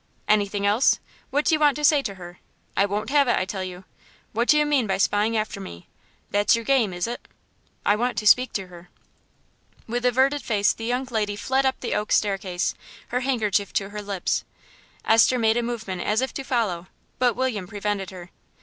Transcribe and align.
"Anything 0.27 0.65
else? 0.65 0.99
What 1.29 1.45
do 1.45 1.53
you 1.53 1.59
want 1.59 1.75
to 1.75 1.83
say 1.85 2.01
to 2.01 2.15
her? 2.15 2.39
I 2.75 2.87
won't 2.87 3.11
have 3.11 3.27
it, 3.27 3.37
I 3.37 3.45
tell 3.45 3.63
you.... 3.63 3.83
What 4.33 4.47
do 4.47 4.57
you 4.57 4.65
mean 4.65 4.87
by 4.87 4.97
spying 4.97 5.37
after 5.37 5.59
me? 5.61 5.89
That's 6.31 6.55
your 6.55 6.65
game, 6.65 6.91
is 6.91 7.05
it?" 7.05 7.27
"I 7.85 7.95
want 7.95 8.17
to 8.17 8.25
speak 8.25 8.51
to 8.53 8.65
her." 8.65 8.89
With 9.87 10.03
averted 10.03 10.41
face 10.41 10.73
the 10.73 10.85
young 10.85 11.07
lady 11.11 11.35
fled 11.35 11.67
up 11.67 11.79
the 11.81 11.93
oak 11.93 12.11
staircase, 12.11 12.73
her 13.09 13.19
handkerchief 13.19 13.73
to 13.73 13.89
her 13.91 14.01
lips. 14.01 14.43
Esther 15.05 15.37
made 15.37 15.55
a 15.57 15.61
movement 15.61 16.01
as 16.01 16.19
if 16.21 16.33
to 16.33 16.43
follow, 16.43 16.87
but 17.19 17.35
William 17.35 17.67
prevented 17.67 18.09
her. 18.09 18.31